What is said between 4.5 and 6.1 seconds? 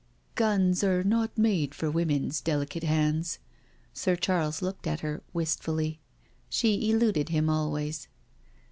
looked at her wistfully.